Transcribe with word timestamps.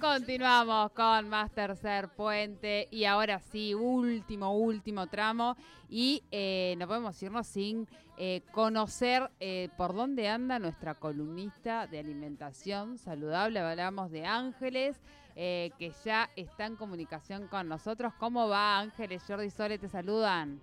Continuamos 0.00 0.92
con 0.92 1.28
más 1.28 1.50
tercer 1.50 2.08
puente 2.08 2.86
y 2.92 3.04
ahora 3.04 3.40
sí, 3.40 3.74
último, 3.74 4.56
último 4.56 5.08
tramo 5.08 5.56
y 5.88 6.22
eh, 6.30 6.76
no 6.78 6.86
podemos 6.86 7.20
irnos 7.20 7.48
sin 7.48 7.88
eh, 8.16 8.42
conocer 8.52 9.28
eh, 9.40 9.70
por 9.76 9.96
dónde 9.96 10.28
anda 10.28 10.60
nuestra 10.60 10.94
columnista 10.94 11.88
de 11.88 11.98
alimentación 11.98 12.96
saludable. 12.96 13.58
Hablamos 13.58 14.12
de 14.12 14.24
Ángeles, 14.24 15.00
que 15.34 15.92
ya 16.04 16.30
está 16.36 16.66
en 16.66 16.76
comunicación 16.76 17.48
con 17.48 17.68
nosotros. 17.68 18.12
¿Cómo 18.18 18.48
va 18.48 18.78
Ángeles? 18.78 19.24
Jordi 19.26 19.50
Sole, 19.50 19.78
te 19.78 19.88
saludan. 19.88 20.60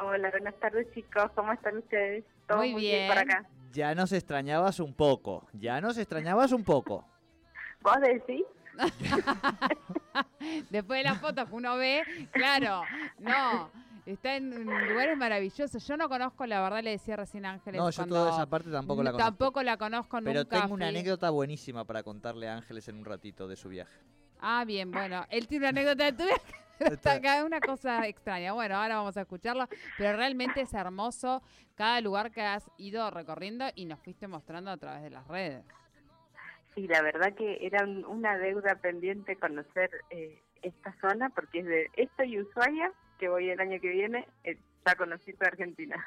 Hola, 0.00 0.30
buenas 0.30 0.54
tardes 0.60 0.86
chicos, 0.94 1.30
¿cómo 1.34 1.52
están 1.52 1.76
ustedes? 1.76 2.24
muy, 2.56 2.74
bien. 2.74 3.08
por 3.08 3.18
acá. 3.18 3.46
Ya 3.72 3.94
nos 3.94 4.12
extrañabas 4.12 4.80
un 4.80 4.94
poco, 4.94 5.46
ya 5.52 5.80
nos 5.82 5.98
extrañabas 5.98 6.52
un 6.52 6.64
poco. 6.64 7.04
¿Vos 7.82 7.96
decís? 8.00 8.44
Después 10.70 11.00
de 11.00 11.04
las 11.04 11.20
fotos 11.20 11.48
que 11.48 11.54
uno 11.54 11.76
ve, 11.76 12.02
claro, 12.32 12.82
no. 13.18 13.70
Está 14.06 14.36
en 14.36 14.64
lugares 14.64 15.16
maravillosos. 15.16 15.86
Yo 15.86 15.96
no 15.96 16.08
conozco, 16.08 16.46
la 16.46 16.60
verdad, 16.62 16.82
le 16.82 16.90
decía 16.92 17.16
recién 17.16 17.44
Ángeles. 17.46 17.80
No, 17.80 17.90
yo 17.90 18.06
toda 18.06 18.30
esa 18.30 18.46
parte 18.46 18.70
tampoco 18.70 19.02
la 19.02 19.12
conozco. 19.12 19.28
Tampoco 19.28 19.62
la 19.62 19.76
conozco 19.76 20.18
Pero 20.24 20.44
tengo 20.46 20.74
una 20.74 20.88
anécdota 20.88 21.30
buenísima 21.30 21.84
para 21.84 22.02
contarle 22.02 22.48
a 22.48 22.56
Ángeles 22.56 22.88
en 22.88 22.96
un 22.96 23.04
ratito 23.04 23.46
de 23.46 23.56
su 23.56 23.68
viaje. 23.68 24.00
Ah, 24.40 24.64
bien, 24.66 24.90
bueno. 24.90 25.26
Él 25.30 25.46
tiene 25.46 25.68
una 25.68 25.80
anécdota 25.80 26.04
de 26.04 26.12
tu 26.12 26.24
viaje. 26.24 26.54
Está 26.80 27.12
acá 27.12 27.44
una 27.44 27.60
cosa 27.60 28.06
extraña. 28.08 28.52
Bueno, 28.52 28.76
ahora 28.76 28.96
vamos 28.96 29.16
a 29.16 29.20
escucharlo. 29.20 29.68
Pero 29.98 30.16
realmente 30.16 30.62
es 30.62 30.72
hermoso 30.72 31.42
cada 31.74 32.00
lugar 32.00 32.30
que 32.32 32.42
has 32.42 32.70
ido 32.78 33.10
recorriendo 33.10 33.66
y 33.74 33.84
nos 33.84 34.00
fuiste 34.00 34.26
mostrando 34.26 34.70
a 34.70 34.76
través 34.78 35.02
de 35.02 35.10
las 35.10 35.26
redes. 35.28 35.62
Sí, 36.74 36.86
la 36.86 37.02
verdad 37.02 37.34
que 37.34 37.58
era 37.66 37.84
una 37.84 38.38
deuda 38.38 38.76
pendiente 38.76 39.36
conocer 39.36 39.90
eh, 40.10 40.40
esta 40.62 40.94
zona, 41.00 41.30
porque 41.30 41.60
es 41.60 41.66
de 41.66 41.90
esto 41.96 42.22
y 42.22 42.40
Ushuaia, 42.40 42.92
que 43.18 43.28
voy 43.28 43.50
el 43.50 43.60
año 43.60 43.80
que 43.80 43.88
viene, 43.88 44.28
eh, 44.44 44.56
ya 44.86 44.94
conocí 44.94 45.32
toda 45.32 45.48
Argentina. 45.48 46.04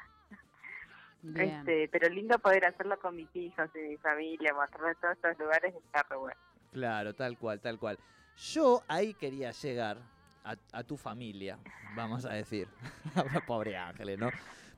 Este, 1.35 1.87
pero 1.87 2.09
lindo 2.09 2.37
poder 2.37 2.65
hacerlo 2.65 2.99
con 2.99 3.15
mis 3.15 3.33
hijos 3.33 3.69
y 3.75 3.79
mi 3.79 3.97
familia, 3.97 4.53
mostrar 4.53 4.93
todos 4.97 5.15
estos 5.15 5.39
lugares, 5.39 5.73
está 5.73 6.03
re 6.09 6.17
bueno. 6.17 6.39
Claro, 6.73 7.13
tal 7.13 7.37
cual, 7.37 7.61
tal 7.61 7.79
cual. 7.79 7.97
Yo 8.35 8.83
ahí 8.89 9.13
quería 9.13 9.51
llegar 9.51 9.99
a, 10.43 10.83
tu 10.83 10.97
familia, 10.97 11.57
vamos 11.95 12.25
a 12.25 12.33
decir. 12.33 12.67
Pobre 13.47 13.77
Ángeles, 13.77 14.19
¿no? 14.19 14.31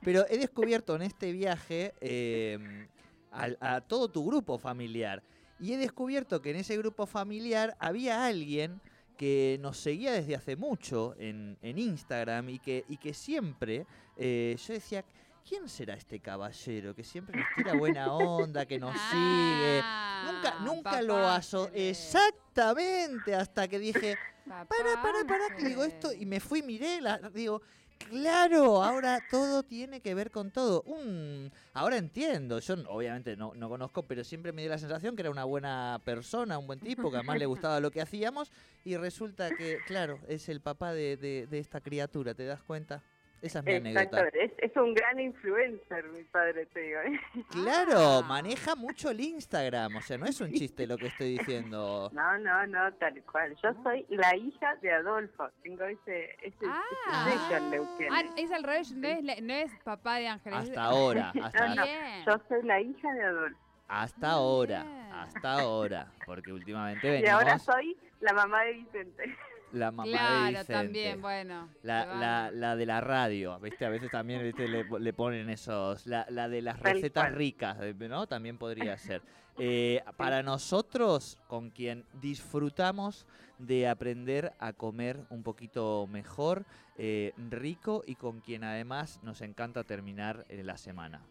Pero 0.04 0.24
he 0.28 0.38
descubierto 0.38 0.94
en 0.94 1.02
este 1.02 1.32
viaje 1.32 1.94
eh, 2.00 2.86
a 3.32 3.80
todo 3.80 4.08
tu 4.08 4.24
grupo 4.24 4.56
familiar. 4.56 5.24
Y 5.58 5.72
he 5.72 5.76
descubierto 5.76 6.42
que 6.42 6.50
en 6.50 6.56
ese 6.56 6.76
grupo 6.76 7.06
familiar 7.06 7.76
había 7.78 8.26
alguien 8.26 8.80
que 9.16 9.58
nos 9.60 9.78
seguía 9.78 10.12
desde 10.12 10.36
hace 10.36 10.56
mucho 10.56 11.14
en, 11.18 11.56
Instagram 11.62 12.50
y 12.50 12.58
que, 12.58 12.84
y 12.88 12.98
que 12.98 13.14
siempre 13.14 13.86
eh, 14.16 14.56
yo 14.66 14.74
decía, 14.74 15.04
¿quién 15.48 15.68
será 15.68 15.94
este 15.94 16.20
caballero 16.20 16.94
que 16.94 17.04
siempre 17.04 17.38
nos 17.38 17.46
tira 17.56 17.74
buena 17.74 18.12
onda, 18.12 18.66
que 18.66 18.78
nos 18.78 18.94
sigue? 19.10 19.82
Nunca, 20.26 20.58
nunca 20.60 21.02
lo 21.02 21.16
aso... 21.26 21.70
Exactamente, 21.72 23.34
hasta 23.34 23.68
que 23.68 23.78
dije, 23.78 24.16
para, 24.46 24.66
para, 24.66 25.24
para, 25.26 25.56
que 25.56 25.68
digo 25.68 25.84
esto 25.84 26.12
y 26.12 26.26
me 26.26 26.40
fui, 26.40 26.62
miré, 26.62 27.00
la, 27.00 27.18
digo, 27.30 27.62
Claro, 27.98 28.82
ahora 28.84 29.20
todo 29.30 29.62
tiene 29.62 30.00
que 30.00 30.14
ver 30.14 30.30
con 30.30 30.50
todo. 30.50 30.82
Un, 30.82 31.50
ahora 31.72 31.96
entiendo, 31.96 32.58
yo 32.60 32.74
obviamente 32.88 33.36
no, 33.36 33.52
no, 33.54 33.68
conozco, 33.68 34.04
pero 34.04 34.22
siempre 34.22 34.52
me 34.52 34.62
dio 34.62 34.70
la 34.70 34.78
sensación 34.78 35.16
que 35.16 35.22
era 35.22 35.30
una 35.30 35.44
buena 35.44 36.00
persona, 36.04 36.58
un 36.58 36.66
buen 36.66 36.78
tipo, 36.78 37.10
que 37.10 37.16
además 37.16 37.38
le 37.38 37.46
gustaba 37.46 37.80
lo 37.80 37.90
que 37.90 38.00
hacíamos 38.00 38.52
y 38.84 38.96
resulta 38.96 39.50
que, 39.50 39.78
claro, 39.86 40.20
es 40.28 40.48
el 40.48 40.60
papá 40.60 40.92
de, 40.92 41.16
de, 41.16 41.46
de 41.48 41.58
esta 41.58 41.80
criatura, 41.80 42.34
¿te 42.34 42.44
das 42.44 42.62
cuenta? 42.62 43.02
Esa 43.42 43.58
es 43.60 43.64
mi 43.64 43.74
anécdota. 43.74 44.28
Es, 44.28 44.52
es, 44.58 44.76
un 44.76 44.94
gran 44.94 45.20
influencer, 45.20 46.04
mi 46.08 46.24
padre, 46.24 46.66
te 46.66 46.80
digo. 46.80 47.00
¿eh? 47.00 47.20
Claro, 47.50 48.22
maneja 48.22 48.74
mucho 48.74 49.10
el 49.10 49.20
Instagram, 49.20 49.96
o 49.96 50.00
sea, 50.00 50.18
no 50.18 50.26
es 50.26 50.40
un 50.40 50.52
chiste 50.52 50.86
lo 50.86 50.96
que 50.96 51.06
estoy 51.06 51.38
diciendo. 51.38 52.10
No, 52.16 52.38
no, 52.38 52.66
no, 52.66 52.92
tal 52.94 53.22
cual. 53.24 53.54
Yo 53.62 53.70
soy 53.82 54.06
la 54.08 54.34
hija 54.36 54.76
de 54.76 54.90
Adolfo, 54.92 55.48
tengo 55.62 55.84
ese, 55.84 56.36
ese, 56.42 56.66
ah, 56.66 56.82
ah, 57.08 58.24
es 58.36 58.50
al 58.50 58.62
revés, 58.62 58.92
no 58.92 59.08
es, 59.08 59.42
no 59.42 59.52
es 59.52 59.70
papá 59.84 60.16
de 60.16 60.28
Ángeles. 60.28 60.58
Hasta 60.58 60.82
ahora, 60.82 61.32
hasta 61.42 61.74
no, 61.74 61.84
Yo 62.26 62.40
soy 62.48 62.62
la 62.62 62.80
hija 62.80 63.12
de 63.12 63.22
Adolfo. 63.22 63.60
Hasta 63.88 64.30
ahora, 64.30 65.22
hasta 65.22 65.52
ahora, 65.60 66.12
porque 66.24 66.52
últimamente 66.52 67.08
venimos... 67.08 67.28
Y 67.28 67.30
ahora 67.30 67.58
soy 67.58 67.96
la 68.20 68.32
mamá 68.32 68.64
de 68.64 68.72
Vicente. 68.72 69.36
La 69.72 69.90
mamá 69.90 70.10
claro, 70.10 70.64
también, 70.64 71.20
bueno. 71.20 71.68
La, 71.82 72.06
la, 72.06 72.50
la, 72.52 72.76
de 72.76 72.86
la 72.86 73.00
radio, 73.00 73.58
¿viste? 73.58 73.84
A 73.84 73.88
veces 73.88 74.10
también 74.10 74.42
¿viste? 74.42 74.68
Le, 74.68 74.84
le, 74.84 75.12
ponen 75.12 75.50
esos. 75.50 76.06
La, 76.06 76.26
la 76.30 76.48
de 76.48 76.62
las 76.62 76.78
recetas 76.80 77.32
ricas, 77.32 77.76
¿no? 77.98 78.26
También 78.26 78.58
podría 78.58 78.96
ser. 78.96 79.22
Eh, 79.58 80.02
para 80.16 80.42
nosotros, 80.42 81.38
con 81.48 81.70
quien 81.70 82.04
disfrutamos 82.20 83.26
de 83.58 83.88
aprender 83.88 84.52
a 84.58 84.72
comer 84.72 85.24
un 85.30 85.42
poquito 85.42 86.06
mejor, 86.06 86.64
eh, 86.96 87.32
rico 87.50 88.02
y 88.06 88.14
con 88.14 88.40
quien 88.40 88.64
además 88.64 89.20
nos 89.22 89.40
encanta 89.40 89.84
terminar 89.84 90.46
la 90.48 90.76
semana. 90.76 91.22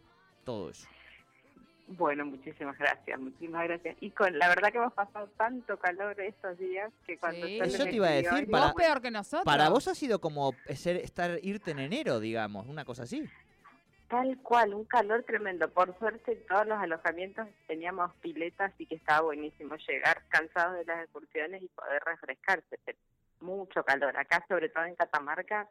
Todo 0.43 0.69
eso. 0.69 0.87
Bueno, 1.87 2.25
muchísimas 2.25 2.77
gracias, 2.79 3.19
muchísimas 3.19 3.63
gracias. 3.65 3.95
Y 4.01 4.09
con 4.09 4.37
la 4.39 4.49
verdad 4.49 4.71
que 4.71 4.79
hemos 4.79 4.93
pasado 4.93 5.29
tanto 5.37 5.77
calor 5.77 6.19
estos 6.19 6.57
días 6.57 6.91
que 7.05 7.17
cuando 7.17 7.45
sí. 7.45 7.59
Eso 7.59 7.83
te 7.83 7.95
iba 7.95 8.07
a 8.07 8.11
decir, 8.11 8.49
para, 8.49 8.73
peor 8.73 9.01
que 9.01 9.11
nosotros. 9.11 9.45
Para 9.45 9.69
vos 9.69 9.87
ha 9.87 9.93
sido 9.93 10.19
como 10.19 10.53
ser, 10.73 10.95
estar 10.97 11.37
irte 11.43 11.71
en 11.71 11.79
enero, 11.79 12.19
digamos, 12.19 12.67
una 12.67 12.85
cosa 12.85 13.03
así. 13.03 13.29
Tal 14.07 14.37
cual, 14.41 14.73
un 14.73 14.85
calor 14.85 15.23
tremendo. 15.23 15.69
Por 15.69 15.97
suerte, 15.99 16.35
todos 16.47 16.65
los 16.65 16.77
alojamientos 16.79 17.47
teníamos 17.67 18.11
piletas 18.15 18.71
y 18.79 18.87
que 18.87 18.95
estaba 18.95 19.21
buenísimo 19.21 19.75
llegar 19.75 20.23
cansados 20.29 20.77
de 20.77 20.85
las 20.85 21.03
excursiones 21.03 21.61
y 21.61 21.67
poder 21.67 22.01
refrescarse. 22.03 22.79
Mucho 23.41 23.83
calor. 23.83 24.17
Acá, 24.17 24.43
sobre 24.47 24.69
todo 24.69 24.85
en 24.85 24.95
Catamarca, 24.95 25.69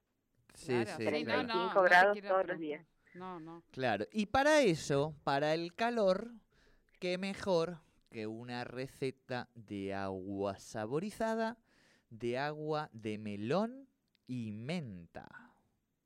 sí, 0.55 0.85
sí, 0.85 1.05
35 1.05 1.83
grados 1.83 2.19
todos 2.23 2.47
los 2.47 2.59
días. 2.59 2.85
No, 3.15 3.41
no. 3.41 3.63
Claro. 3.71 4.07
Y 4.13 4.27
para 4.27 4.61
eso, 4.61 5.15
para 5.25 5.55
el 5.55 5.75
calor, 5.75 6.33
qué 7.01 7.19
mejor 7.19 7.79
que 8.11 8.27
una 8.27 8.65
receta 8.65 9.49
de 9.55 9.95
agua 9.95 10.59
saborizada 10.59 11.57
de 12.19 12.39
agua 12.39 12.89
de 12.93 13.19
melón 13.19 13.89
y 14.27 14.53
menta. 14.53 15.29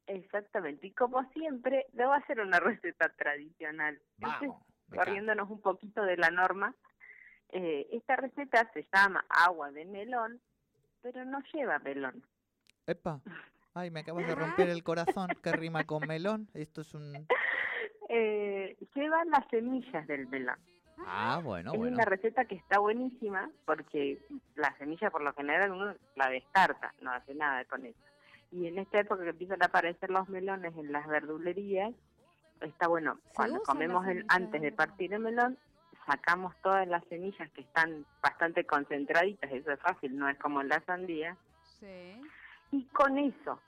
Exactamente, 0.07 0.87
y 0.87 0.93
como 0.93 1.23
siempre, 1.33 1.87
debo 1.93 2.13
hacer 2.13 2.41
una 2.41 2.61
receta 2.61 3.11
tradicional. 3.11 4.01
Vamos, 4.17 4.63
corriéndonos 4.91 5.51
un 5.51 5.61
poquito 5.61 6.03
de 6.03 6.17
la 6.17 6.31
norma, 6.31 6.75
eh, 7.51 7.87
esta 7.93 8.17
receta 8.17 8.71
se 8.73 8.87
llama 8.93 9.25
agua 9.29 9.71
de 9.71 9.85
melón, 9.85 10.41
pero 11.03 11.25
no 11.25 11.41
lleva 11.53 11.79
melón. 11.79 12.25
Epa. 12.87 13.21
Ay, 13.79 13.93
me 13.93 14.01
acabas 14.01 14.27
de 14.27 14.35
romper 14.35 14.71
el 14.71 14.83
corazón. 14.83 15.29
¿Qué 15.41 15.53
rima 15.53 15.85
con 15.85 16.05
melón? 16.05 16.49
Esto 16.53 16.81
es 16.81 16.95
un... 16.95 17.27
Eh, 18.11 18.75
llevan 18.95 19.29
las 19.29 19.47
semillas 19.51 20.07
del 20.07 20.27
melón. 20.29 20.57
Ah, 21.07 21.43
bueno, 21.45 21.75
es 21.75 21.79
una 21.79 22.07
receta 22.07 22.47
que 22.47 22.55
está 22.55 22.79
buenísima 22.79 23.51
porque 23.67 24.19
la 24.57 24.75
semilla 24.79 25.11
por 25.11 25.21
lo 25.21 25.35
general 25.35 25.73
uno 25.73 25.95
la 26.17 26.31
descarta, 26.31 26.95
no 27.03 27.13
hace 27.13 27.35
nada 27.35 27.67
con 27.67 27.85
eso. 27.85 27.99
Y 28.51 28.67
en 28.67 28.79
esta 28.79 29.01
época 29.01 29.25
que 29.25 29.31
empiezan 29.31 29.63
a 29.63 29.67
aparecer 29.67 30.09
los 30.09 30.27
melones 30.31 30.75
en 30.79 30.91
las 30.91 31.07
verdulerías, 31.07 31.93
está 32.63 32.89
bueno, 32.89 33.21
cuando 33.35 33.61
comemos 33.61 34.07
el, 34.07 34.25
antes 34.29 34.63
de 34.63 34.73
partir 34.73 35.13
el 35.13 35.21
melón, 35.21 35.59
sacamos 36.07 36.55
todas 36.63 36.89
las 36.89 37.05
semillas 37.11 37.51
que 37.51 37.61
están 37.61 38.07
bastante 38.23 38.65
concentraditas, 38.65 39.53
eso 39.53 39.71
es 39.71 39.81
fácil, 39.81 40.17
no 40.17 40.31
es 40.31 40.39
como 40.39 40.63
en 40.63 40.69
la 40.69 40.81
sandía. 40.87 41.37
Sí. 41.79 42.23
Y 42.73 42.85
con 42.87 43.19
eso 43.19 43.61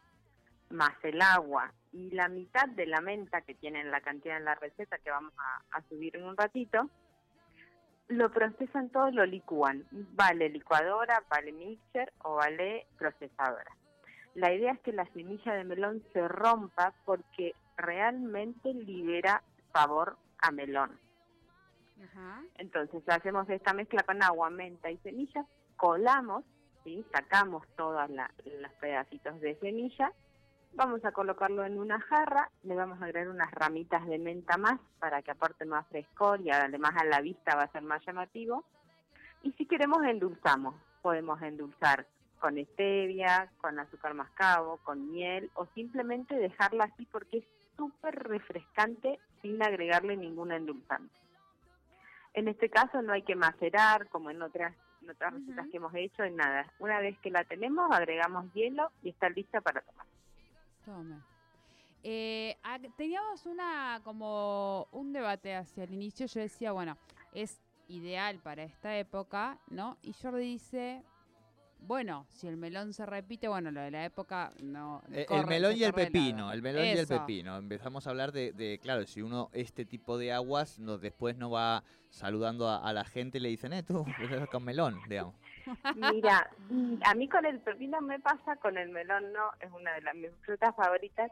más 0.70 0.92
el 1.02 1.20
agua 1.20 1.72
y 1.92 2.10
la 2.10 2.28
mitad 2.28 2.68
de 2.68 2.86
la 2.86 3.00
menta 3.00 3.42
que 3.42 3.54
tienen 3.54 3.90
la 3.90 4.00
cantidad 4.00 4.36
en 4.36 4.44
la 4.44 4.54
receta 4.54 4.98
que 4.98 5.10
vamos 5.10 5.32
a, 5.72 5.82
subir 5.88 6.16
en 6.16 6.24
un 6.24 6.36
ratito, 6.36 6.88
lo 8.08 8.30
procesan 8.30 8.90
todo, 8.90 9.10
lo 9.10 9.26
licúan. 9.26 9.86
Vale 9.90 10.48
licuadora, 10.48 11.22
vale 11.28 11.52
mixer 11.52 12.12
o 12.22 12.36
vale 12.36 12.86
procesadora. 12.98 13.76
La 14.34 14.52
idea 14.52 14.72
es 14.72 14.80
que 14.80 14.92
la 14.92 15.06
semilla 15.12 15.54
de 15.54 15.64
melón 15.64 16.02
se 16.12 16.26
rompa 16.28 16.94
porque 17.04 17.54
realmente 17.76 18.72
libera 18.72 19.42
sabor 19.72 20.16
a 20.38 20.50
melón. 20.50 20.98
Entonces 22.56 23.02
hacemos 23.08 23.48
esta 23.50 23.74
mezcla 23.74 24.02
con 24.04 24.22
agua, 24.22 24.48
menta 24.48 24.90
y 24.90 24.96
semillas, 24.98 25.46
colamos, 25.76 26.44
¿sí? 26.82 27.04
sacamos 27.12 27.66
todos 27.76 28.08
los 28.08 28.72
pedacitos 28.80 29.38
de 29.40 29.54
semilla 29.56 30.12
Vamos 30.72 31.04
a 31.04 31.12
colocarlo 31.12 31.64
en 31.64 31.78
una 31.78 32.00
jarra, 32.00 32.50
le 32.62 32.74
vamos 32.74 33.02
a 33.02 33.04
agregar 33.04 33.28
unas 33.28 33.50
ramitas 33.50 34.06
de 34.06 34.18
menta 34.18 34.56
más 34.56 34.80
para 34.98 35.20
que 35.20 35.32
aporte 35.32 35.64
más 35.64 35.86
frescor 35.88 36.40
y 36.40 36.50
además 36.50 36.92
a 36.96 37.04
la 37.04 37.20
vista 37.20 37.56
va 37.56 37.64
a 37.64 37.72
ser 37.72 37.82
más 37.82 38.04
llamativo. 38.06 38.64
Y 39.42 39.52
si 39.52 39.66
queremos 39.66 40.02
endulzamos, 40.04 40.74
podemos 41.02 41.40
endulzar 41.42 42.06
con 42.38 42.56
stevia, 42.56 43.50
con 43.60 43.78
azúcar 43.78 44.14
mascabo, 44.14 44.78
con 44.78 45.10
miel 45.10 45.50
o 45.54 45.66
simplemente 45.74 46.34
dejarla 46.36 46.84
así 46.84 47.06
porque 47.06 47.38
es 47.38 47.44
súper 47.76 48.14
refrescante 48.14 49.18
sin 49.42 49.62
agregarle 49.62 50.16
ningún 50.16 50.52
endulzante. 50.52 51.14
En 52.32 52.48
este 52.48 52.70
caso 52.70 53.02
no 53.02 53.12
hay 53.12 53.22
que 53.22 53.34
macerar 53.34 54.08
como 54.08 54.30
en 54.30 54.40
otras, 54.40 54.74
en 55.02 55.10
otras 55.10 55.34
recetas 55.34 55.66
que 55.70 55.76
hemos 55.78 55.94
hecho, 55.94 56.22
en 56.22 56.36
nada. 56.36 56.72
Una 56.78 57.00
vez 57.00 57.18
que 57.18 57.30
la 57.30 57.44
tenemos, 57.44 57.90
agregamos 57.90 58.52
hielo 58.54 58.90
y 59.02 59.10
está 59.10 59.28
lista 59.28 59.60
para 59.60 59.80
tomar. 59.80 60.09
Tome. 60.90 61.20
Eh, 62.02 62.56
teníamos 62.96 63.46
una 63.46 64.00
como 64.02 64.88
un 64.90 65.12
debate 65.12 65.54
hacia 65.54 65.84
el 65.84 65.92
inicio. 65.94 66.26
Yo 66.26 66.40
decía, 66.40 66.72
bueno, 66.72 66.96
es 67.32 67.60
ideal 67.88 68.38
para 68.40 68.64
esta 68.64 68.98
época, 68.98 69.58
¿no? 69.68 69.98
Y 70.02 70.12
Jordi 70.14 70.40
dice, 70.44 71.02
bueno, 71.80 72.26
si 72.30 72.48
el 72.48 72.56
melón 72.56 72.92
se 72.92 73.06
repite, 73.06 73.46
bueno, 73.48 73.70
lo 73.70 73.80
de 73.82 73.90
la 73.92 74.04
época 74.04 74.52
no. 74.62 75.00
Eh, 75.12 75.26
corre- 75.26 75.40
el 75.40 75.46
melón 75.46 75.76
y 75.76 75.84
el 75.84 75.92
pepino, 75.92 76.52
el 76.52 76.62
melón 76.62 76.84
y 76.86 76.88
el 76.98 77.06
pepino. 77.20 77.56
Empezamos 77.56 78.06
a 78.06 78.10
hablar 78.10 78.32
de, 78.32 78.52
de, 78.52 78.78
claro, 78.82 79.06
si 79.06 79.22
uno 79.22 79.48
este 79.52 79.84
tipo 79.84 80.18
de 80.18 80.32
aguas 80.32 80.78
no, 80.80 80.98
después 80.98 81.36
no 81.36 81.50
va 81.50 81.84
saludando 82.08 82.68
a, 82.68 82.78
a 82.78 82.92
la 82.92 83.04
gente 83.04 83.38
y 83.38 83.40
le 83.42 83.48
dicen, 83.50 83.72
eh, 83.74 83.82
tú, 83.84 84.04
con 84.50 84.64
melón, 84.64 84.98
digamos. 85.08 85.34
Mira, 85.94 86.50
mm, 86.68 86.96
a 87.04 87.14
mí 87.14 87.28
con 87.28 87.44
el 87.44 87.60
pepino 87.60 88.00
me 88.00 88.18
pasa, 88.20 88.56
con 88.56 88.76
el 88.78 88.90
melón 88.90 89.32
no, 89.32 89.50
es 89.60 89.70
una 89.72 89.94
de 89.94 90.02
las 90.02 90.14
mis 90.14 90.30
frutas 90.44 90.74
favoritas. 90.74 91.30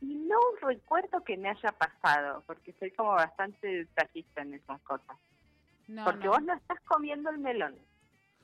Y 0.00 0.16
no 0.16 0.38
recuerdo 0.60 1.22
que 1.22 1.36
me 1.36 1.48
haya 1.48 1.70
pasado, 1.72 2.42
porque 2.46 2.72
soy 2.80 2.90
como 2.90 3.12
bastante 3.12 3.66
detallista 3.66 4.42
en 4.42 4.54
esas 4.54 4.80
cosas. 4.82 5.16
No, 5.86 6.04
porque 6.04 6.24
no. 6.24 6.32
vos 6.32 6.42
no 6.42 6.54
estás 6.54 6.80
comiendo 6.80 7.30
el 7.30 7.38
melón, 7.38 7.76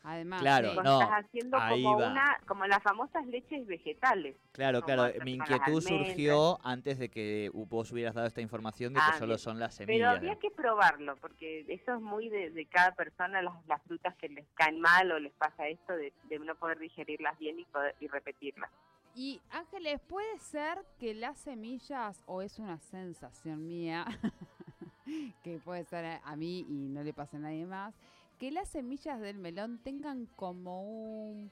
Además, 0.05 0.41
Claro, 0.41 0.71
sí. 0.71 0.77
no, 0.83 1.01
estás 1.03 1.25
haciendo 1.25 1.59
ahí 1.59 1.83
como 1.83 1.99
va. 1.99 2.11
una, 2.11 2.39
como 2.47 2.67
las 2.67 2.83
famosas 2.83 3.27
leches 3.27 3.67
vegetales. 3.67 4.37
Claro, 4.53 4.83
claro, 4.83 5.13
mi 5.25 5.35
inquietud 5.35 5.81
surgió 5.81 6.59
antes 6.65 6.99
de 6.99 7.09
que 7.11 7.51
vos 7.53 7.91
hubieras 7.93 8.15
dado 8.15 8.27
esta 8.27 8.41
información 8.41 8.93
de 8.95 9.01
que 9.01 9.07
Ah, 9.09 9.19
solo 9.19 9.35
bien. 9.35 9.39
son 9.39 9.59
las 9.59 9.77
Pero 9.77 9.87
semillas. 9.89 10.17
habría 10.17 10.37
que 10.39 10.51
probarlo, 10.51 11.17
porque 11.17 11.65
eso 11.69 11.95
es 11.95 12.01
muy 12.01 12.29
de, 12.29 12.51
de 12.51 12.67
cada 12.67 12.93
persona, 12.95 13.43
las, 13.43 13.55
las 13.67 13.83
frutas 13.83 14.15
que 14.17 14.29
les 14.29 14.47
caen 14.55 14.81
mal 14.81 15.11
o 15.13 15.19
les 15.19 15.33
pasa 15.35 15.67
esto 15.69 15.93
de, 15.95 16.13
de 16.25 16.39
no 16.39 16.55
poder 16.55 16.79
digerirlas 16.79 17.39
bien 17.39 17.59
y, 17.59 17.65
poder, 17.67 17.95
y 18.01 18.07
repetirlas. 18.09 18.71
Y 19.15 19.41
Ángeles, 19.51 20.01
¿puede 20.09 20.39
ser 20.39 20.79
que 21.01 21.13
las 21.15 21.39
semillas, 21.39 22.23
o 22.27 22.41
es 22.43 22.59
una 22.61 22.79
sensación 22.79 23.67
mía, 23.67 24.07
que 25.43 25.59
puede 25.59 25.85
ser 25.85 26.05
a- 26.05 26.21
a 26.25 26.37
mí 26.37 26.61
y 26.69 26.89
no 26.89 27.03
le 27.03 27.13
pasa 27.13 27.37
a 27.37 27.41
nadie 27.41 27.67
más, 27.67 27.95
que 28.39 28.51
las 28.51 28.69
semillas 28.69 29.21
del 29.21 29.39
melón 29.39 29.79
tengan 29.83 30.27
como 30.37 30.83
un, 30.83 31.51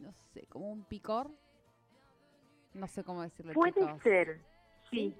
no 0.00 0.12
sé, 0.32 0.46
como 0.46 0.70
un 0.70 0.84
picor? 0.84 1.30
No 2.74 2.86
sé 2.86 3.02
cómo 3.04 3.22
decirlo. 3.22 3.52
Puede 3.54 3.72
chicos. 3.72 4.02
ser, 4.02 4.40
sí, 4.90 5.16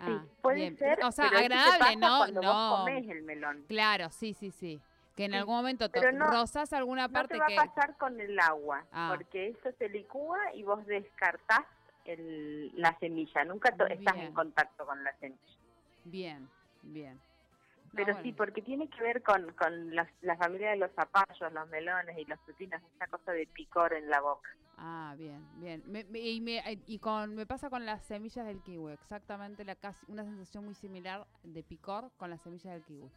Ah, 0.00 0.06
sí, 0.22 0.30
puede 0.42 0.56
bien. 0.56 0.76
ser. 0.78 1.04
O 1.04 1.10
sea, 1.12 1.26
agradable, 1.26 1.96
¿no? 1.96 2.18
Cuando 2.18 2.40
no. 2.42 2.52
vos 2.70 2.78
comés 2.80 3.08
el 3.08 3.22
melón. 3.22 3.64
Claro, 3.68 4.10
sí, 4.10 4.32
sí, 4.32 4.50
sí. 4.50 4.80
Que 5.16 5.24
en 5.24 5.32
Sí, 5.32 5.36
algún 5.38 5.56
momento 5.56 5.88
no- 6.12 6.26
rozás 6.30 6.72
alguna 6.72 7.08
No 7.08 7.12
parte 7.12 7.34
te 7.34 7.40
va 7.40 7.46
que... 7.46 7.58
a 7.58 7.64
pasar 7.64 7.96
con 7.98 8.20
el 8.20 8.38
agua, 8.38 8.86
Ah. 8.92 9.12
porque 9.16 9.48
eso 9.48 9.70
se 9.76 9.88
licúa 9.88 10.38
y 10.54 10.62
vos 10.62 10.86
descartás 10.86 11.64
el, 12.04 12.70
la 12.80 12.96
semilla. 13.00 13.44
Nunca 13.44 13.70
estás 13.70 14.16
en 14.16 14.32
contacto 14.32 14.86
con 14.86 15.02
la 15.02 15.12
semilla. 15.18 15.42
Bien, 16.04 16.48
bien. 16.82 17.20
Pero 17.98 18.12
bueno. 18.14 18.22
sí, 18.22 18.32
porque 18.32 18.62
tiene 18.62 18.88
que 18.88 19.02
ver 19.02 19.22
con, 19.22 19.52
con 19.54 19.94
la, 19.94 20.08
la 20.22 20.36
familia 20.36 20.70
de 20.70 20.76
los 20.76 20.90
zapallos, 20.92 21.52
los 21.52 21.68
melones 21.68 22.16
y 22.16 22.24
los 22.24 22.38
pepinos, 22.40 22.80
esa 22.94 23.06
cosa 23.08 23.32
de 23.32 23.46
picor 23.46 23.92
en 23.92 24.08
la 24.08 24.20
boca. 24.20 24.48
Ah, 24.76 25.14
bien, 25.18 25.44
bien. 25.58 25.82
Me- 25.86 26.04
me- 26.04 26.20
y 26.20 26.40
me, 26.40 26.58
eh, 26.58 26.78
y 26.86 27.00
con, 27.00 27.34
me 27.34 27.44
pasa 27.46 27.68
con 27.68 27.84
las 27.84 28.04
semillas 28.04 28.46
del 28.46 28.62
kiwi, 28.62 28.92
exactamente 28.92 29.64
la 29.64 29.74
casi, 29.74 30.06
una 30.08 30.22
sensación 30.24 30.64
muy 30.64 30.74
similar 30.74 31.26
de 31.42 31.62
picor 31.64 32.10
con 32.16 32.30
las 32.30 32.40
semillas 32.42 32.72
del 32.74 32.84
kiwi. 32.84 33.10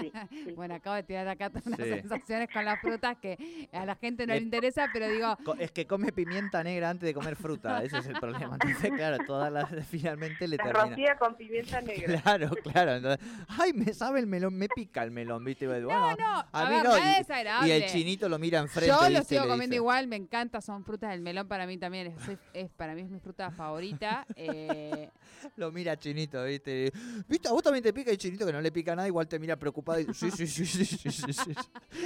Sí, 0.00 0.12
sí. 0.44 0.52
Bueno, 0.52 0.74
acabo 0.74 0.96
de 0.96 1.02
tirar 1.02 1.28
acá 1.28 1.50
unas 1.64 1.78
Sí. 1.78 1.84
sensaciones 1.94 2.48
con 2.52 2.64
las 2.64 2.80
frutas 2.80 3.16
que 3.18 3.68
a 3.72 3.84
la 3.84 3.94
gente 3.96 4.26
no 4.26 4.32
le 4.34 4.40
Le- 4.40 4.44
interesa, 4.44 4.88
pero 4.92 5.08
digo, 5.08 5.36
Es 5.58 5.70
que 5.72 5.86
come 5.86 6.12
pimienta 6.12 6.62
negra 6.64 6.90
antes 6.90 7.06
de 7.06 7.14
comer 7.14 7.36
fruta, 7.36 7.82
ese 7.82 7.98
es 7.98 8.06
el 8.06 8.18
problema. 8.18 8.54
Entonces, 8.60 8.90
claro, 8.92 9.18
todas 9.24 9.52
las 9.52 9.68
finalmente 9.88 10.46
le 10.48 10.56
La 10.56 10.64
termina. 10.64 10.88
rocía 10.90 11.16
con 11.18 11.36
pimienta 11.36 11.80
negra. 11.80 12.20
Claro, 12.22 12.50
claro. 12.62 12.92
Entonces, 12.96 13.26
ay, 13.48 13.72
me 13.72 13.92
sabe 13.92 14.20
el 14.20 14.26
melón, 14.26 14.54
me 14.54 14.68
pica 14.68 15.02
el 15.02 15.10
melón, 15.10 15.44
¿viste? 15.44 15.66
Bueno, 15.66 15.88
no, 15.88 16.16
no, 16.16 16.26
a 16.26 16.48
a 16.52 16.68
mí 16.68 16.74
ver, 16.76 16.84
no, 16.84 16.98
y- 16.98 17.18
desagradable. 17.18 17.68
Y 17.68 17.72
el 17.72 17.86
chinito 17.86 18.28
lo 18.28 18.38
mira 18.38 18.58
enfrente. 18.60 18.88
Yo 18.94 19.08
lo 19.10 19.22
sigo 19.24 19.42
comiendo 19.42 19.64
dice, 19.66 19.74
igual, 19.76 20.06
me 20.08 20.16
encanta, 20.16 20.60
son 20.60 20.84
frutas 20.84 21.10
del 21.10 21.20
melón 21.20 21.46
para 21.48 21.66
mí 21.66 21.78
también, 21.78 22.14
es- 22.54 22.70
para 22.76 22.94
mí 22.94 23.02
es 23.02 23.10
mi 23.10 23.20
fruta 23.20 23.50
favorita. 23.50 24.26
eh, 24.36 25.10
Lo 25.56 25.70
mira 25.72 25.96
chinito, 25.96 26.42
¿viste? 26.44 26.92
¿Viste? 27.28 27.48
A 27.48 27.52
vos 27.52 27.62
también 27.62 27.82
te 27.82 27.92
pica 27.92 28.10
el 28.10 28.18
chinito 28.18 28.44
que 28.46 28.52
no 28.52 28.60
le 28.60 28.72
pica 28.72 28.94
nada, 28.96 29.06
igual 29.08 29.26
te 29.28 29.38
mira 29.38 29.56
preocupado 29.58 30.00
y 30.00 30.12
sí, 30.14 30.30
sí, 30.30 30.46
sí, 30.46 30.64
sí, 30.64 30.86
sí, 30.86 31.10
sí, 31.10 31.32
sí, 31.32 31.34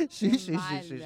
sí, 0.08 0.38
sí, 0.38 0.58
sí. 0.98 1.02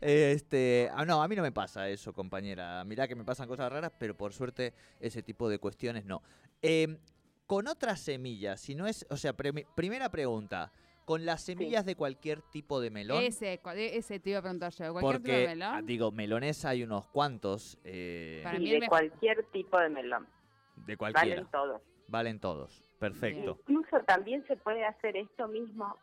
Este, 0.00 0.90
ah, 0.92 1.04
no, 1.04 1.22
a 1.22 1.28
mí 1.28 1.36
no 1.36 1.42
me 1.42 1.52
pasa 1.52 1.88
eso, 1.88 2.12
compañera. 2.12 2.82
Mirá 2.84 3.06
que 3.08 3.14
me 3.14 3.24
pasan 3.24 3.48
cosas 3.48 3.70
raras, 3.70 3.92
pero 3.98 4.16
por 4.16 4.32
suerte 4.32 4.74
ese 5.00 5.22
tipo 5.22 5.48
de 5.48 5.58
cuestiones 5.58 6.04
no. 6.04 6.22
Em, 6.62 6.98
con 7.46 7.68
otras 7.68 8.00
semillas, 8.00 8.60
si 8.60 8.74
no 8.74 8.86
es, 8.86 9.06
o 9.10 9.16
sea, 9.16 9.32
primera 9.34 10.10
pregunta, 10.10 10.72
con 11.04 11.24
las 11.24 11.42
semillas 11.42 11.84
de 11.84 11.94
cualquier 11.94 12.42
tipo 12.42 12.80
de 12.80 12.90
melón, 12.90 13.22
Ese, 13.22 13.60
e- 13.76 13.96
ese 13.96 14.18
te 14.18 14.30
iba 14.30 14.40
a 14.40 14.42
preguntar 14.42 14.72
yo, 14.72 14.92
cualquier 14.92 15.22
tipo 15.22 15.32
de 15.32 15.38
porque 15.38 15.44
ah, 15.46 15.54
melón. 15.54 15.86
digo, 15.86 16.10
melones 16.10 16.64
hay 16.64 16.82
unos 16.82 17.06
cuantos 17.06 17.78
eh, 17.84 18.40
Para 18.42 18.58
Y 18.58 18.62
mí 18.62 18.70
de 18.80 18.88
cualquier 18.88 19.44
tipo 19.52 19.78
de 19.78 19.88
melón. 19.88 20.26
de 20.74 20.96
cualquiera, 20.96 21.28
Valen 21.42 21.50
todos. 21.52 21.82
valen 22.08 22.40
todos. 22.40 22.85
Perfecto. 22.98 23.58
Incluso 23.68 24.00
también 24.04 24.46
se 24.46 24.56
puede 24.56 24.84
hacer 24.84 25.16
esto 25.16 25.48
mismo, 25.48 25.96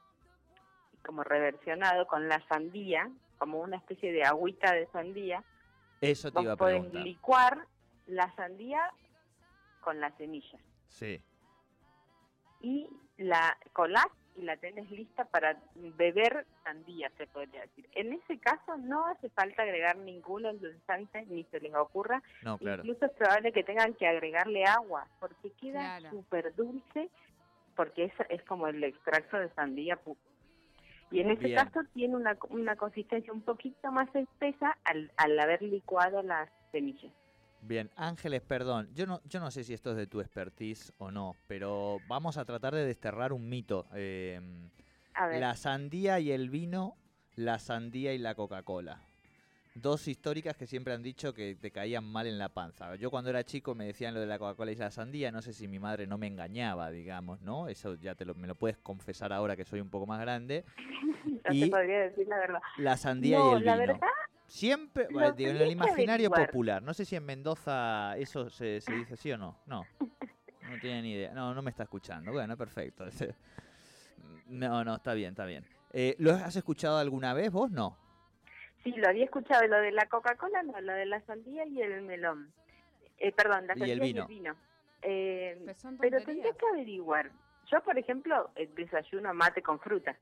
como 1.06 1.24
reversionado, 1.24 2.06
con 2.08 2.28
la 2.30 2.40
sandía, 2.48 3.10
como 3.38 3.60
una 3.60 3.78
especie 3.78 4.12
de 4.12 4.24
agüita 4.24 4.74
de 4.74 4.88
sandía. 4.88 5.44
Eso 6.02 6.30
te 6.32 6.36
Vos 6.36 6.44
iba 6.44 6.54
a 6.54 6.58
podés 6.58 6.76
preguntar. 6.82 7.04
licuar 7.04 7.68
la 8.08 8.34
sandía 8.36 8.92
con 9.82 10.00
las 10.00 10.16
semillas 10.18 10.62
Sí. 10.88 11.22
y 12.62 12.88
la 13.18 13.58
colás 13.74 14.08
y 14.36 14.42
la 14.44 14.58
tenés 14.58 14.90
lista 14.90 15.26
para 15.26 15.58
beber 15.76 16.46
sandía, 16.64 17.12
se 17.18 17.28
podría 17.28 17.62
decir. 17.62 17.88
En 17.94 18.14
ese 18.14 18.40
caso 18.40 18.78
no 18.78 19.06
hace 19.08 19.30
falta 19.30 19.64
agregar 19.64 19.98
ningún 19.98 20.46
endulzante, 20.46 21.26
ni 21.28 21.44
se 21.46 21.60
les 21.60 21.74
ocurra. 21.76 22.22
No, 22.44 22.58
claro. 22.58 22.84
Incluso 22.84 23.06
es 23.06 23.12
probable 23.14 23.52
que 23.52 23.64
tengan 23.64 23.94
que 23.94 24.08
agregarle 24.08 24.66
agua, 24.66 25.08
porque 25.20 25.52
queda 25.60 26.00
Claro. 26.00 26.10
súper 26.18 26.56
dulce, 26.56 27.10
porque 27.76 28.06
es, 28.06 28.14
es 28.30 28.44
como 28.44 28.68
el 28.68 28.84
extracto 28.84 29.38
de 29.38 29.50
sandía 29.54 30.00
pu- 30.04 30.18
Y 31.12 31.20
en 31.20 31.30
ese 31.32 31.46
Bien. 31.46 31.56
caso 31.56 31.82
tiene 31.94 32.16
una, 32.16 32.38
una 32.50 32.76
consistencia 32.76 33.32
un 33.32 33.42
poquito 33.44 33.92
más 33.92 34.14
espesa 34.16 34.76
al, 34.84 35.12
al 35.18 35.40
haber 35.40 35.62
licuado 35.62 36.24
las 36.24 36.50
semillas. 36.72 37.12
Bien, 37.66 37.90
Ángeles, 37.96 38.42
perdón, 38.42 38.90
yo 38.94 39.06
no, 39.08 39.22
yo 39.24 39.40
no 39.40 39.50
sé 39.50 39.64
si 39.64 39.74
esto 39.74 39.92
es 39.92 39.96
de 39.98 40.06
tu 40.06 40.20
expertise 40.20 40.92
o 40.98 41.12
no, 41.12 41.38
pero 41.48 42.02
vamos 42.08 42.38
a 42.38 42.44
tratar 42.44 42.76
de 42.76 42.86
desterrar 42.86 43.32
un 43.32 43.48
mito. 43.48 43.88
Eh, 43.96 44.42
A 45.14 45.28
ver, 45.28 45.40
la 45.40 45.56
sandía 45.56 46.20
y 46.20 46.32
el 46.32 46.50
vino, 46.50 46.98
la 47.36 47.60
sandía 47.60 48.14
y 48.14 48.18
la 48.18 48.36
Coca-Cola. 48.36 49.00
Dos 49.76 50.08
históricas 50.10 50.58
que 50.58 50.68
siempre 50.68 50.94
han 50.94 51.02
dicho 51.04 51.34
que 51.34 51.56
te 51.56 51.72
caían 51.72 52.04
mal 52.04 52.28
en 52.28 52.38
la 52.38 52.50
panza. 52.50 52.96
Yo 52.98 53.10
cuando 53.10 53.30
era 53.30 53.44
chico 53.46 53.74
me 53.76 53.86
decían 53.86 54.14
lo 54.14 54.20
de 54.20 54.28
la 54.28 54.38
Coca-Cola 54.38 54.72
y 54.72 54.76
la 54.76 54.92
sandía, 54.92 55.32
no 55.32 55.42
sé 55.42 55.54
si 55.54 55.68
mi 55.70 55.80
madre 55.80 56.06
no 56.06 56.18
me 56.18 56.28
engañaba, 56.28 56.92
digamos, 56.92 57.42
¿no? 57.42 57.70
Eso 57.70 57.96
ya 57.96 58.14
te 58.14 58.26
lo, 58.26 58.36
me 58.36 58.46
lo 58.48 58.56
puedes 58.56 58.78
confesar 58.78 59.32
ahora 59.32 59.56
que 59.56 59.64
soy 59.64 59.80
un 59.80 59.90
poco 59.90 60.06
más 60.06 60.20
grande. 60.20 60.66
no 61.48 61.54
y- 61.54 61.62
te 61.62 61.68
podría 61.68 62.00
decir 62.02 62.28
la 62.28 62.38
verdad. 62.40 62.60
La 62.78 62.98
sandía 62.98 63.40
No, 63.40 63.54
y 63.54 63.58
el 63.60 63.64
la 63.64 63.78
vino. 63.78 63.94
verdad, 63.94 64.08
Siempre, 64.58 65.08
bueno, 65.12 65.32
digo, 65.32 65.50
en 65.50 65.58
el 65.58 65.72
imaginario 65.72 66.28
averiguar. 66.28 66.46
popular. 66.46 66.84
No 66.84 66.94
sé 66.94 67.06
si 67.06 67.16
en 67.16 67.26
Mendoza 67.26 68.16
eso 68.18 68.52
se, 68.52 68.82
se 68.82 68.94
dice 68.94 69.18
sí 69.18 69.32
o 69.32 69.38
no. 69.38 69.58
No. 69.66 69.84
No 70.00 70.80
tiene 70.80 71.02
ni 71.02 71.14
idea. 71.14 71.34
No, 71.34 71.56
no 71.56 71.64
me 71.64 71.72
está 71.72 71.82
escuchando. 71.84 72.32
Bueno, 72.32 72.56
perfecto. 72.56 73.04
No, 74.46 74.84
no, 74.84 74.96
está 74.98 75.16
bien, 75.16 75.32
está 75.32 75.46
bien. 75.46 75.66
Eh, 75.92 76.16
¿Lo 76.20 76.34
has 76.34 76.56
escuchado 76.56 77.00
alguna 77.00 77.34
vez 77.34 77.52
vos? 77.52 77.72
No. 77.72 77.98
sí, 78.84 78.92
lo 78.92 79.08
había 79.10 79.26
escuchado, 79.26 79.66
lo 79.68 79.78
de 79.78 79.92
la 79.92 80.06
Coca-Cola, 80.08 80.62
no, 80.62 80.80
lo 80.82 80.94
de 80.94 81.08
la 81.08 81.20
sandía 81.22 81.66
y 81.66 81.82
el 81.82 82.04
melón. 82.04 82.54
Eh, 83.18 83.32
perdón, 83.32 83.66
la 83.66 83.74
Y 83.74 83.80
sandía 83.80 83.94
el 83.96 84.00
y 84.04 84.04
vino. 84.04 84.22
el 84.22 84.28
vino. 84.28 84.56
Eh, 85.02 85.66
Pero 86.00 86.22
tendría 86.24 86.54
que 86.54 86.66
averiguar. 86.72 87.32
Yo, 87.72 87.82
por 87.82 87.98
ejemplo, 87.98 88.52
eh, 88.56 88.70
desayuno 88.76 89.34
mate 89.34 89.64
con 89.64 89.80
fruta. 89.80 90.16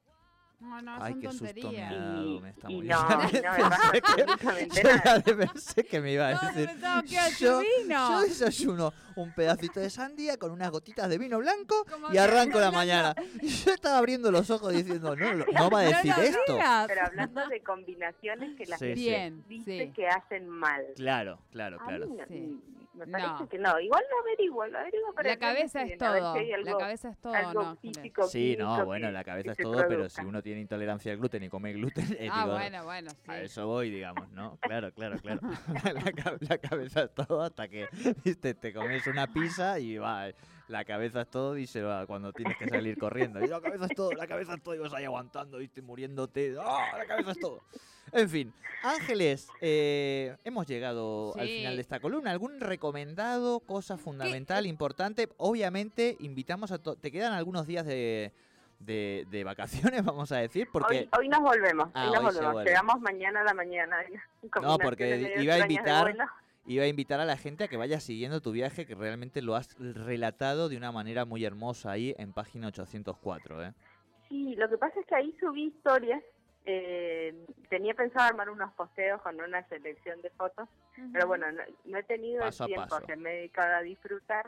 No, 0.61 0.79
no, 0.81 1.03
Ay, 1.03 1.13
son 1.13 1.21
qué 1.21 1.27
susto 1.29 1.43
me 1.43 1.53
tonterías. 1.53 1.91
ha 1.91 1.95
dado, 1.95 2.21
no, 2.23 2.33
no 2.33 2.39
me 2.39 2.53
Pensé 2.53 4.01
que- 4.01 4.21
absolutamente 4.21 4.81
Yo 4.83 4.89
nada. 4.95 5.23
ya 5.25 5.35
pensé 5.35 5.83
que 5.85 6.01
me 6.01 6.11
iba 6.13 6.27
a 6.27 6.33
No, 6.33 6.39
decir. 6.53 6.69
a 6.85 7.01
decir 7.01 7.37
Yo, 7.39 7.61
yo 7.89 8.21
desayuno 8.21 8.93
un 9.15 9.33
pedacito 9.33 9.79
de 9.79 9.89
sandía 9.89 10.37
con 10.37 10.51
unas 10.51 10.69
gotitas 10.69 11.09
de 11.09 11.17
vino 11.17 11.39
blanco 11.39 11.83
Como 11.89 12.13
y 12.13 12.17
arranco 12.17 12.59
la 12.59 12.71
mañana. 12.71 13.15
Y 13.41 13.47
yo 13.47 13.73
estaba 13.73 13.97
abriendo 13.97 14.31
los 14.31 14.49
ojos 14.51 14.71
diciendo, 14.73 15.15
no, 15.15 15.33
no 15.33 15.69
va 15.69 15.79
a 15.79 15.83
No 15.83 15.89
decir 15.89 16.13
esto. 16.19 16.57
Pero 16.87 17.01
hablando 17.05 17.47
de 17.47 17.61
combinaciones 17.63 18.55
que 18.55 18.65
la 18.67 18.77
Sí, 18.77 18.85
gente 18.85 18.99
sí. 19.01 19.07
Bien, 19.09 19.43
dice 19.49 19.85
sí. 19.87 19.91
que 19.93 20.07
hacen 20.07 20.47
mal. 20.47 20.83
Claro, 20.95 21.39
claro, 21.51 21.79
claro. 21.79 22.05
no- 22.05 22.25
Sí. 22.27 22.61
Me 22.93 23.07
parece 23.07 23.29
No. 23.29 23.49
que 23.49 23.57
no. 23.57 23.79
Igual 23.79 24.03
lo 24.09 24.19
averiguo, 24.21 24.65
lo 24.67 24.77
averiguo. 24.79 25.13
La 25.23 25.37
cabeza 25.37 25.83
es 25.83 25.97
todo. 25.97 26.33
si 26.35 26.47
La 26.63 26.77
cabeza 26.77 27.09
es 27.09 27.17
todo, 27.19 27.33
algo 27.33 27.53
¿no? 27.63 27.69
Ángeles? 27.69 27.97
físico, 27.97 28.23
Sí, 28.27 28.55
no, 28.57 28.85
bueno, 28.85 29.11
la 29.11 29.23
cabeza 29.23 29.51
es 29.51 29.57
todo, 29.57 29.83
pero 29.87 30.09
si 30.09 30.21
uno 30.21 30.41
tiene 30.41 30.61
intolerancia 30.61 31.11
al 31.11 31.17
gluten 31.19 31.43
y 31.43 31.49
come 31.49 31.73
gluten, 31.73 32.05
eh, 32.19 32.29
Ah, 32.31 32.43
digo, 32.43 32.55
bueno, 32.57 32.83
bueno, 32.83 33.11
sí. 33.11 33.17
a 33.31 33.41
eso 33.41 33.67
voy, 33.67 33.89
digamos, 33.89 34.29
¿no? 34.31 34.57
Claro, 34.61 34.91
claro, 34.93 35.17
claro. 35.19 35.39
la, 35.83 36.37
la 36.39 36.57
cabeza 36.57 37.03
es 37.03 37.13
todo 37.15 37.41
hasta 37.41 37.67
que 37.67 37.87
viste, 38.25 38.53
te 38.53 38.73
comes 38.73 39.05
una 39.07 39.27
pizza 39.27 39.79
y 39.79 39.97
va, 39.97 40.27
la 40.71 40.85
cabeza 40.85 41.21
es 41.21 41.29
todo 41.29 41.57
y 41.57 41.67
se 41.67 41.81
va 41.81 42.05
cuando 42.07 42.31
tienes 42.33 42.57
que 42.57 42.67
salir 42.67 42.97
corriendo. 42.97 43.43
Y 43.43 43.47
la 43.47 43.59
cabeza 43.61 43.85
es 43.85 43.95
todo, 43.95 44.11
la 44.13 44.25
cabeza 44.25 44.53
es 44.55 44.63
todo 44.63 44.73
y 44.75 44.79
vas 44.79 44.93
ahí 44.93 45.03
aguantando, 45.05 45.57
viste, 45.57 45.81
muriéndote. 45.81 46.55
¡Ah, 46.59 46.97
la 46.97 47.05
cabeza 47.05 47.31
es 47.31 47.39
todo! 47.39 47.61
En 48.13 48.29
fin, 48.29 48.53
Ángeles, 48.83 49.47
eh, 49.61 50.35
hemos 50.43 50.65
llegado 50.67 51.33
al 51.37 51.47
final 51.47 51.75
de 51.75 51.81
esta 51.81 51.99
columna. 51.99 52.31
¿Algún 52.31 52.59
recomendado, 52.59 53.59
cosa 53.61 53.97
fundamental, 53.97 54.65
importante? 54.65 55.29
Obviamente, 55.37 56.17
invitamos 56.19 56.71
a... 56.71 56.77
to- 56.79 56.95
¿Te 56.95 57.09
quedan 57.11 57.31
algunos 57.33 57.67
días 57.67 57.85
de, 57.85 58.33
de, 58.79 59.25
de 59.29 59.43
vacaciones, 59.45 60.03
vamos 60.05 60.31
a 60.33 60.37
decir? 60.37 60.67
Porque... 60.73 61.07
Hoy, 61.13 61.19
hoy 61.19 61.29
nos 61.29 61.39
volvemos, 61.41 61.89
Ah, 61.93 62.07
hoy 62.07 62.11
nos 62.15 62.17
hoy 62.17 62.23
volvemos. 62.25 62.53
vuelve. 62.53 62.69
Llegamos 62.71 62.99
mañana 63.01 63.41
a 63.41 63.43
la 63.45 63.53
mañana. 63.53 63.97
No, 64.61 64.77
porque 64.77 65.35
iba 65.39 65.53
a 65.53 65.59
invitar-. 65.59 66.15
Iba 66.65 66.83
a 66.83 66.87
invitar 66.87 67.19
a 67.19 67.25
la 67.25 67.37
gente 67.37 67.63
a 67.63 67.67
que 67.67 67.77
vaya 67.77 67.99
siguiendo 67.99 68.41
tu 68.41 68.51
viaje, 68.51 68.85
que 68.85 68.95
realmente 68.95 69.41
lo 69.41 69.55
has 69.55 69.75
relatado 69.79 70.69
de 70.69 70.77
una 70.77 70.91
manera 70.91 71.25
muy 71.25 71.43
hermosa 71.43 71.91
ahí 71.91 72.13
en 72.17 72.33
página 72.33 72.67
804. 72.67 73.63
¿eh? 73.63 73.73
Sí, 74.29 74.55
lo 74.55 74.69
que 74.69 74.77
pasa 74.77 74.99
es 74.99 75.05
que 75.05 75.15
ahí 75.15 75.35
subí 75.39 75.65
historias. 75.65 76.21
eh, 76.65 77.33
tenía 77.69 77.95
pensado 77.95 78.27
armar 78.27 78.49
unos 78.51 78.71
posteos 78.73 79.19
con 79.23 79.41
una 79.41 79.67
selección 79.67 80.21
de 80.21 80.29
fotos, 80.29 80.69
pero 81.11 81.25
bueno, 81.25 81.51
no, 81.51 81.63
no 81.85 81.97
he 81.97 82.03
tenido 82.03 82.41
Paso 82.41 82.65
el 82.65 82.73
tiempo, 82.75 82.99
que 83.07 83.15
me 83.15 83.31
he 83.31 83.35
dedicado 83.37 83.77
a 83.77 83.81
disfrutar. 83.81 84.45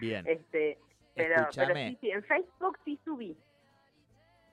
Bien. 0.00 0.26
este 0.28 0.78
pero, 1.14 1.48
pero 1.54 1.74
sí, 1.74 1.98
sí, 2.00 2.10
en 2.10 2.22
Facebook 2.24 2.78
sí 2.84 2.98
subí. 3.04 3.36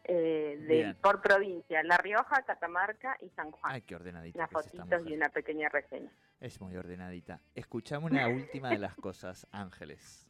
Eh, 0.08 0.58
de- 0.68 0.94
por 1.02 1.20
provincia, 1.22 1.82
La 1.84 1.98
Rioja, 1.98 2.44
Catamarca 2.44 3.18
y 3.22 3.30
San 3.30 3.50
Juan. 3.52 3.74
Ay, 3.74 3.82
qué 3.82 3.96
ordenadita 3.96 4.38
Unas 4.38 4.52
fotitos 4.52 5.02
y 5.08 5.14
una 5.14 5.30
pequeña 5.30 5.68
reseña. 5.70 6.12
Es 6.40 6.62
muy 6.62 6.76
ordenadita. 6.78 7.42
Escuchame 7.56 8.06
una 8.06 8.28
última 8.28 8.70
de 8.70 8.78
las 8.78 8.96
cosas, 8.96 9.48
Ángeles. 9.52 10.28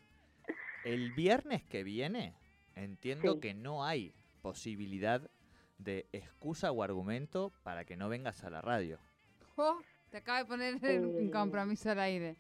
El 0.86 1.12
viernes 1.12 1.64
que 1.66 1.84
viene, 1.84 2.36
entiendo 2.76 3.34
Sí. 3.34 3.40
que 3.42 3.54
no 3.54 3.84
hay 3.84 4.14
posibilidad 4.42 5.30
de 5.78 6.08
excusa 6.14 6.72
o 6.72 6.82
argumento 6.84 7.52
para 7.64 7.84
que 7.84 7.98
no 7.98 8.08
vengas 8.08 8.44
a 8.46 8.50
la 8.50 8.62
radio. 8.62 8.98
Oh, 9.58 9.78
te 10.16 10.20
acaba 10.20 10.38
de 10.38 10.46
poner 10.46 10.76
un 10.76 11.28
Eh. 11.28 11.30
compromiso 11.30 11.92
al 11.92 12.00
aire. 12.00 12.38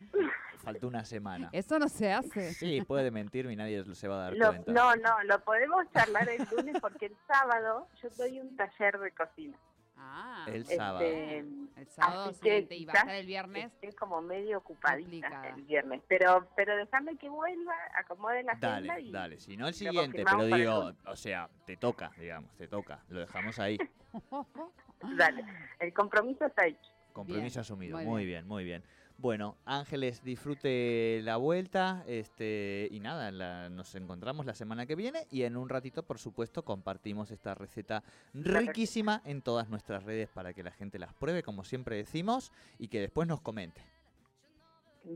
Falta 0.59 0.87
una 0.87 1.03
semana. 1.03 1.49
Eso 1.51 1.77
no 1.77 1.89
se 1.89 2.09
hace. 2.13 2.53
Sí, 2.53 2.81
puede 2.83 3.11
mentirme 3.11 3.51
y 3.51 3.57
nadie 3.57 3.83
se 3.95 4.07
va 4.07 4.15
a 4.15 4.19
dar 4.29 4.33
Lo- 4.37 4.47
cuenta. 4.47 4.71
no, 4.71 4.95
no, 4.95 5.23
lo 5.25 5.43
podemos 5.43 5.85
charlar 5.91 6.29
el 6.29 6.47
lunes 6.55 6.77
porque 6.79 7.07
el 7.07 7.17
sábado 7.27 7.89
yo 8.01 8.07
doy 8.17 8.39
un 8.39 8.55
taller 8.55 8.97
de 8.97 9.11
cocina. 9.11 9.57
Ah, 9.97 10.45
El 10.47 10.61
Este, 10.61 10.77
sábado. 10.77 11.05
el 11.05 11.87
sábado 11.89 12.29
así 12.29 12.39
que 12.39 12.49
siguiente 12.49 12.75
y 12.75 12.85
va 12.85 12.93
a 12.93 12.97
estar 12.97 13.15
el 13.15 13.25
viernes. 13.25 13.65
Estoy 13.73 13.91
como 13.91 14.21
medio 14.21 14.57
ocupadita 14.59 15.27
complicada. 15.27 15.49
el 15.49 15.61
viernes, 15.63 16.01
pero 16.07 16.47
pero 16.55 16.77
déjame 16.77 17.17
que 17.17 17.27
vuelva, 17.27 17.73
acomode 17.97 18.41
la 18.43 18.53
agenda 18.53 18.93
Dale, 18.93 19.01
y 19.01 19.11
dale. 19.11 19.39
Si 19.41 19.57
no 19.57 19.67
el 19.67 19.73
siguiente, 19.73 20.23
pero 20.23 20.43
el 20.43 20.53
digo, 20.53 20.93
o 21.07 21.15
sea, 21.17 21.49
te 21.65 21.75
toca, 21.75 22.11
digamos, 22.17 22.55
te 22.55 22.69
toca. 22.69 23.03
Lo 23.09 23.19
dejamos 23.19 23.59
ahí. 23.59 23.77
dale. 25.17 25.43
El 25.79 25.93
compromiso 25.93 26.45
está 26.45 26.67
hecho. 26.67 26.94
Compromiso 27.15 27.55
Bien, 27.55 27.61
asumido. 27.61 27.97
muy 27.97 28.05
Muy 28.05 28.25
bien. 28.25 28.45
muy 28.45 28.63
bien. 28.65 28.83
Bueno, 29.17 29.55
Ángeles, 29.63 30.21
disfrute 30.25 31.21
la 31.23 31.37
vuelta. 31.37 32.03
Este, 32.07 32.89
y 32.91 32.99
nada, 32.99 33.31
la- 33.31 33.69
nos 33.69 33.95
encontramos 33.95 34.45
la 34.45 34.53
semana 34.53 34.85
que 34.85 34.95
viene. 34.95 35.25
Y 35.31 35.43
en 35.43 35.55
un 35.55 35.69
ratito, 35.69 36.03
por 36.03 36.19
supuesto, 36.19 36.63
compartimos 36.65 37.31
esta 37.31 37.55
receta 37.55 38.03
riquísima 38.33 39.21
en 39.23 39.41
todas 39.41 39.69
nuestras 39.69 40.03
redes 40.03 40.27
para 40.29 40.53
que 40.53 40.61
la 40.63 40.71
gente 40.71 40.99
las 40.99 41.13
pruebe, 41.13 41.41
como 41.43 41.63
siempre 41.63 41.95
decimos, 41.95 42.51
y 42.77 42.89
que 42.89 42.99
después 42.99 43.25
nos 43.29 43.39
comente. 43.39 43.81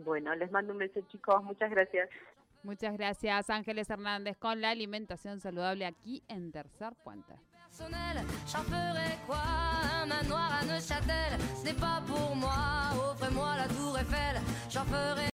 Bueno, 0.06 0.34
les 0.36 0.50
mando 0.51 0.72
un 0.72 0.79
beso 0.79 1.01
chicos, 1.12 1.44
muchas 1.44 1.70
gracias. 1.70 2.10
Muchas 2.63 2.94
gracias, 2.94 3.50
Ángeles 3.50 3.89
Hernández, 3.89 4.38
con 4.38 4.62
la 4.62 4.70
alimentación 4.70 5.39
saludable 5.41 5.86
aquí 5.86 6.24
en 6.29 6.51
Tercer 6.53 6.94
Puente. 7.03 7.34
Personnel, 7.70 8.26
j'en 8.52 8.64
ferai 8.64 9.18
quoi? 9.28 9.38
Un 10.02 10.06
manoir 10.06 10.52
à 10.62 10.66
Neuchâtel, 10.66 11.38
ce 11.60 11.66
n'est 11.66 11.74
pas 11.74 12.02
pour 12.08 12.36
moi. 12.36 12.56
Offrez-moi 13.12 13.56
la 13.58 13.68
tour 13.68 13.98
Eiffel, 13.98 14.42
j'en 14.70 14.86
ferai 14.86 15.20